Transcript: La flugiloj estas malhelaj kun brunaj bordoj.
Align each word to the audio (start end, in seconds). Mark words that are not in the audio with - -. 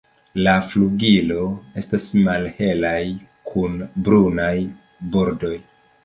La 0.45 0.53
flugiloj 0.67 1.41
estas 1.81 2.07
malhelaj 2.27 3.01
kun 3.51 3.75
brunaj 4.07 4.55
bordoj. 5.17 5.53